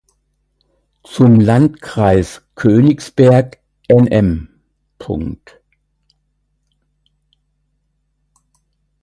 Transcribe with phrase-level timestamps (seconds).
[1.03, 4.49] Zum Landkreis Königsberg Nm.